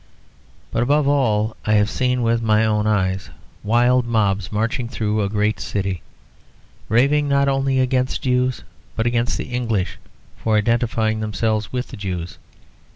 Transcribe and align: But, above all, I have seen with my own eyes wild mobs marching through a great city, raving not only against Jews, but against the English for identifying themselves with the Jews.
But, 0.71 0.81
above 0.81 1.07
all, 1.07 1.55
I 1.63 1.73
have 1.73 1.87
seen 1.87 2.23
with 2.23 2.41
my 2.41 2.65
own 2.65 2.87
eyes 2.87 3.29
wild 3.61 4.07
mobs 4.07 4.51
marching 4.51 4.89
through 4.89 5.21
a 5.21 5.29
great 5.29 5.59
city, 5.59 6.01
raving 6.89 7.27
not 7.29 7.47
only 7.47 7.79
against 7.79 8.23
Jews, 8.23 8.63
but 8.95 9.05
against 9.05 9.37
the 9.37 9.49
English 9.53 9.99
for 10.37 10.57
identifying 10.57 11.19
themselves 11.19 11.71
with 11.71 11.89
the 11.89 11.97
Jews. 11.97 12.39